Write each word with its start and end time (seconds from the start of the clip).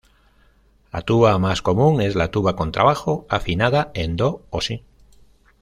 La 0.91 1.03
tuba 1.03 1.37
más 1.37 1.61
común 1.61 2.01
es 2.01 2.15
la 2.15 2.31
tuba 2.31 2.55
contrabajo, 2.55 3.27
afinada 3.29 3.91
en 3.93 4.15
do 4.15 4.43
o 4.49 4.59
si. 4.59 4.83